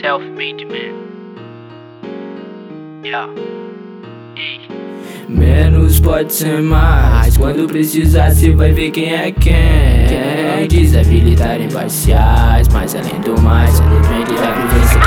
Self-made 0.00 0.64
man. 0.64 0.94
Yeah. 3.02 3.28
Menos 5.28 5.98
pode 5.98 6.32
ser 6.32 6.62
mais. 6.62 7.36
Quando 7.36 7.66
precisar, 7.66 8.30
cê 8.30 8.52
vai 8.52 8.70
ver 8.70 8.92
quem 8.92 9.12
é 9.12 9.32
quem. 9.32 10.68
Desabilitar 10.68 11.60
imparciais, 11.60 12.68
mas 12.68 12.94
além 12.94 13.20
do 13.22 13.40
mais, 13.42 13.74
simplesmente 13.74 14.34
da 14.34 14.52
vivência. 14.52 14.97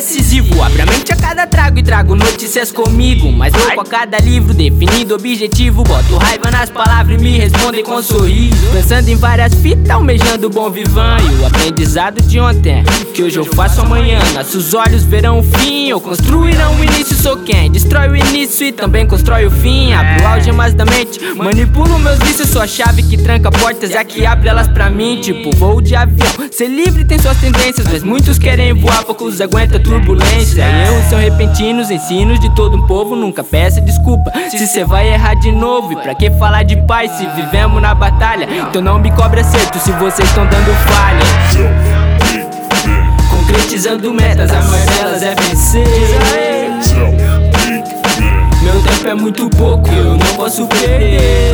Decisivo. 0.00 0.62
Abre 0.62 0.80
a 0.80 0.86
mente 0.86 1.12
a 1.12 1.16
cada 1.16 1.46
trago 1.46 1.78
e 1.78 1.82
trago 1.82 2.14
notícias 2.14 2.72
comigo. 2.72 3.30
Mais 3.30 3.52
louco 3.52 3.82
a 3.82 3.84
cada 3.84 4.18
livro, 4.18 4.54
definindo 4.54 5.14
objetivo. 5.14 5.84
Boto 5.84 6.16
raiva 6.16 6.50
nas 6.50 6.70
palavras 6.70 7.20
e 7.20 7.22
me 7.22 7.38
respondem 7.38 7.84
com 7.84 8.02
sorriso. 8.02 8.66
Pensando 8.72 9.08
em 9.08 9.16
várias 9.16 9.54
fitas, 9.54 9.90
almejando 9.90 10.46
o 10.46 10.50
bom 10.50 10.70
vivan. 10.70 11.18
E 11.20 11.42
o 11.42 11.46
aprendizado 11.46 12.22
de 12.22 12.40
ontem, 12.40 12.82
que 13.12 13.22
hoje 13.22 13.38
eu 13.38 13.44
faço 13.44 13.82
amanhã. 13.82 14.18
Nossos 14.32 14.72
olhos 14.72 15.04
verão 15.04 15.40
o 15.40 15.42
fim, 15.42 15.88
eu 15.88 16.00
construirão 16.00 16.76
o 16.76 16.84
início. 16.84 17.14
Sou 17.16 17.36
quem 17.36 17.70
destrói 17.70 18.08
o 18.08 18.16
início 18.16 18.66
e 18.66 18.72
também 18.72 19.06
constrói 19.06 19.44
o 19.44 19.50
fim. 19.50 19.92
Abro 19.92 20.26
algemas 20.26 20.72
da 20.72 20.86
mente, 20.86 21.20
manipulo 21.36 21.98
meus 21.98 22.18
vícios. 22.20 22.48
Sou 22.48 22.62
a 22.62 22.66
chave 22.66 23.02
que 23.02 23.18
tranca 23.18 23.50
portas, 23.50 23.90
é 23.90 24.02
que 24.02 24.24
abre 24.24 24.48
elas 24.48 24.66
pra 24.66 24.88
mim. 24.88 25.20
Tipo 25.20 25.54
voo 25.54 25.82
de 25.82 25.94
avião. 25.94 26.30
Ser 26.50 26.68
livre 26.68 27.04
tem 27.04 27.18
suas 27.18 27.36
tendências, 27.36 27.86
mas 27.86 28.02
muitos 28.02 28.38
querem 28.38 28.72
voar, 28.72 29.04
poucos 29.04 29.40
aguentam 29.42 29.76
a 29.76 29.82
turbulência. 29.90 30.62
Erros 30.62 31.04
são 31.10 31.18
repentinos, 31.18 31.90
ensinos 31.90 32.38
de 32.38 32.48
todo 32.54 32.76
um 32.76 32.86
povo. 32.86 33.16
Nunca 33.16 33.42
peça 33.42 33.80
desculpa 33.80 34.30
se 34.50 34.66
cê 34.66 34.84
vai 34.84 35.08
errar 35.12 35.34
de 35.34 35.50
novo. 35.50 35.92
E 35.92 35.96
pra 35.96 36.14
que 36.14 36.30
falar 36.32 36.62
de 36.62 36.76
paz 36.76 37.10
se 37.12 37.26
vivemos 37.26 37.82
na 37.82 37.94
batalha? 37.94 38.48
Então 38.68 38.80
não 38.80 38.98
me 38.98 39.10
cobre 39.10 39.40
acerto 39.40 39.78
se 39.78 39.90
vocês 39.92 40.28
estão 40.28 40.46
dando 40.46 40.72
falha. 40.86 41.20
Concretizando 43.30 44.12
metas, 44.14 44.50
a 44.50 44.62
maior 44.62 44.86
delas 44.86 45.22
é 45.22 45.34
vencer. 45.34 45.86
Meu 48.62 48.82
tempo 48.82 49.08
é 49.08 49.14
muito 49.14 49.50
pouco, 49.50 49.88
eu 49.90 50.16
não 50.16 50.36
posso 50.36 50.66
perder. 50.66 51.52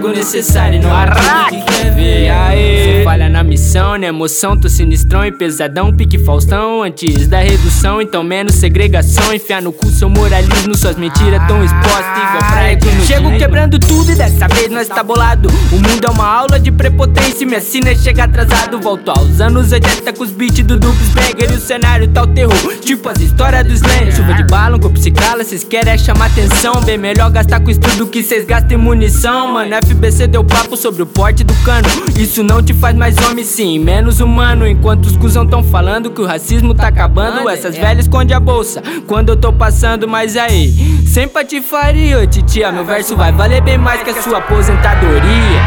Nós 0.00 0.06
enxerga 0.06 0.06
o 0.06 0.12
necessário 0.12 0.76
e 0.76 0.82
não 0.82 0.96
aquilo 0.96 1.64
que 1.64 1.72
quer 1.72 1.94
ver. 1.94 2.30
Aê. 2.30 3.04
Falha 3.04 3.28
na 3.28 3.42
missão, 3.42 3.98
na 3.98 4.06
emoção, 4.06 4.56
tô 4.56 4.68
sinistrão 4.68 5.24
e 5.24 5.32
pesadão. 5.32 5.92
Pique 5.92 6.18
Faustão, 6.18 6.82
antes 6.82 7.26
da 7.28 7.40
redução, 7.40 8.00
então 8.00 8.22
menos 8.22 8.54
segregação. 8.54 9.32
Enfiar 9.32 9.62
no 9.62 9.72
cu 9.72 9.88
seu 9.90 10.08
moralismo, 10.08 10.74
suas 10.74 10.96
mentiras 10.96 11.46
tão 11.46 11.62
expostas, 11.62 12.18
igual 12.18 12.80
pra 12.80 12.94
no 12.94 13.06
Chego 13.06 13.38
quebrando 13.38 13.78
tudo 13.78 14.10
e 14.10 14.14
dessa 14.14 14.48
vez 14.48 14.70
nós 14.70 14.88
tá 14.88 15.02
bolado. 15.02 15.48
O 15.72 15.76
mundo 15.76 16.04
é 16.04 16.10
uma 16.10 16.26
aula 16.26 16.58
de 16.58 16.70
prepotência, 16.70 17.46
minha 17.46 17.60
sina 17.60 17.94
chega 17.94 18.24
atrasado. 18.24 18.80
Volto 18.80 19.10
aos 19.10 19.40
anos 19.40 19.72
80 19.72 20.12
com 20.12 20.22
os 20.22 20.30
beats 20.30 20.64
do 20.64 20.78
Dupes 20.78 21.08
Bagger 21.10 21.50
e 21.52 21.56
o 21.56 21.60
cenário 21.60 22.08
tá 22.08 22.22
o 22.22 22.26
terror. 22.26 22.76
Tipo 22.80 23.08
as 23.08 23.20
histórias 23.20 23.66
dos 23.66 23.80
Slam. 23.80 24.10
Chuva 24.10 24.34
de 24.34 24.44
bala, 24.44 24.76
um 24.76 24.80
corpo 24.80 24.98
se 24.98 25.10
cala, 25.10 25.44
cês 25.44 25.64
querem 25.64 25.92
é 25.92 25.98
chamar 25.98 26.26
atenção. 26.26 26.80
Bem 26.82 26.98
melhor 26.98 27.30
gastar 27.30 27.60
com 27.60 27.70
estudo 27.70 28.06
que 28.06 28.22
cês 28.22 28.44
gastem 28.44 28.76
munição, 28.76 29.52
mano. 29.52 29.74
FBC 29.90 30.28
deu 30.28 30.44
papo 30.44 30.76
sobre 30.76 31.02
o 31.02 31.06
porte 31.06 31.42
do 31.42 31.52
cano. 31.64 31.88
Isso 32.16 32.44
não 32.44 32.62
te 32.62 32.72
faz 32.72 32.96
mais 32.96 33.16
homem, 33.26 33.44
sim, 33.44 33.78
menos 33.78 34.20
humano. 34.20 34.66
Enquanto 34.66 35.06
os 35.06 35.16
cuzão 35.16 35.44
tão 35.44 35.64
falando 35.64 36.10
que 36.10 36.20
o 36.20 36.26
racismo 36.26 36.72
tá 36.72 36.86
acabando, 36.86 37.48
essas 37.48 37.76
velhas 37.76 38.04
esconde 38.04 38.32
a 38.32 38.38
bolsa 38.38 38.80
quando 39.06 39.30
eu 39.30 39.36
tô 39.36 39.52
passando. 39.52 40.06
Mas 40.06 40.36
aí, 40.36 40.72
sem 41.06 41.26
patifaria, 41.26 42.20
ô 42.20 42.26
titia, 42.26 42.70
meu 42.70 42.84
verso 42.84 43.16
vai 43.16 43.32
valer 43.32 43.60
bem 43.62 43.78
mais 43.78 44.02
que 44.02 44.10
a 44.10 44.22
sua 44.22 44.38
aposentadoria. 44.38 45.60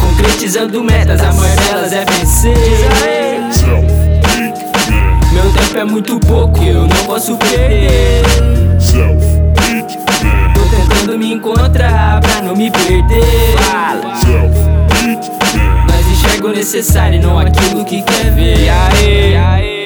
Concretizando 0.00 0.84
metas, 0.84 1.20
a 1.20 1.32
maior 1.32 1.56
delas 1.56 1.92
é 1.92 2.04
vencer. 2.04 2.54
Meu 5.32 5.52
tempo 5.52 5.78
é 5.78 5.84
muito 5.84 6.20
pouco, 6.20 6.62
eu 6.62 6.82
não 6.82 7.04
posso 7.06 7.36
perder. 7.36 8.22
Tentando 11.10 11.18
me 11.18 11.32
encontrar 11.32 12.20
pra 12.20 12.40
não 12.42 12.54
me 12.54 12.70
perder. 12.70 13.56
Nós 15.88 16.06
enxerga 16.06 16.46
o 16.46 16.52
necessário 16.52 17.18
e 17.18 17.22
não 17.22 17.38
aquilo 17.38 17.84
que 17.84 18.00
quer 18.02 18.30
ver. 18.32 18.68
Aê. 18.68 19.79